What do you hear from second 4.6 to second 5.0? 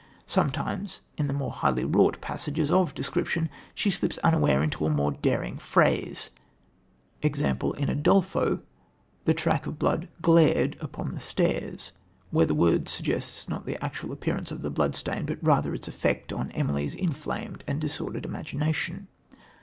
into a